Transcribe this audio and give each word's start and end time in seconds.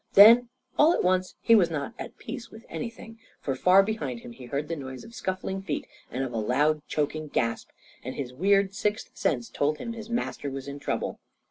Then 0.13 0.49
all 0.79 0.93
at 0.93 1.03
once 1.03 1.35
he 1.41 1.53
was 1.53 1.69
not 1.69 1.93
at 1.99 2.17
peace 2.17 2.49
with 2.49 2.65
anything. 2.69 3.19
For, 3.39 3.53
far 3.53 3.83
behind 3.83 4.21
him, 4.21 4.31
he 4.31 4.45
heard 4.45 4.67
the 4.67 4.75
noise 4.75 5.03
of 5.03 5.13
scuffling 5.13 5.61
feet 5.61 5.85
and 6.09 6.23
of 6.23 6.33
a 6.33 6.37
loud, 6.39 6.81
choking 6.87 7.27
gasp. 7.27 7.69
And 8.03 8.15
his 8.15 8.33
weird 8.33 8.73
sixth 8.73 9.11
sense 9.15 9.47
told 9.47 9.77
him 9.77 9.93
his 9.93 10.09
master 10.09 10.49
was 10.49 10.67
in 10.67 10.79
trouble. 10.79 11.19